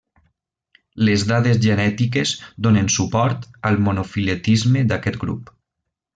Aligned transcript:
Les 1.09 1.25
dades 1.31 1.59
genètiques 1.65 2.31
donen 2.69 2.89
suport 2.95 3.45
al 3.71 3.79
monofiletisme 3.89 4.85
d'aquest 4.95 5.21
grup. 5.27 5.55